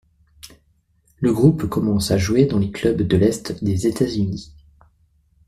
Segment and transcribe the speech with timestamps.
[1.19, 4.51] Le groupe commence à jouer dans les clubs de l'est des États-Unis.